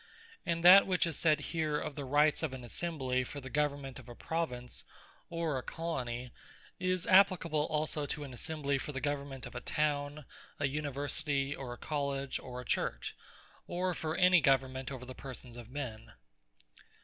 And 0.47 0.65
that 0.65 0.87
which 0.87 1.05
is 1.05 1.15
said 1.15 1.39
here, 1.53 1.79
of 1.79 1.93
the 1.93 2.03
Rights 2.05 2.41
of 2.41 2.55
an 2.55 2.63
Assembly, 2.63 3.23
for 3.23 3.39
the 3.39 3.51
government 3.51 3.99
of 3.99 4.09
a 4.09 4.15
Province, 4.15 4.83
or 5.29 5.59
a 5.59 5.61
Colony, 5.61 6.31
is 6.79 7.05
appliable 7.05 7.67
also 7.69 8.07
to 8.07 8.23
an 8.23 8.33
Assembly 8.33 8.79
for 8.79 8.93
the 8.93 8.99
Government 8.99 9.45
of 9.45 9.53
a 9.53 9.61
Town, 9.61 10.25
or 10.59 10.65
University, 10.65 11.55
or 11.55 11.71
a 11.71 11.77
College, 11.77 12.39
or 12.39 12.59
a 12.59 12.65
Church, 12.65 13.15
or 13.67 13.93
for 13.93 14.17
any 14.17 14.39
other 14.39 14.43
Government 14.45 14.91
over 14.91 15.05
the 15.05 15.13
persons 15.13 15.55
of 15.55 15.69
men. 15.69 16.11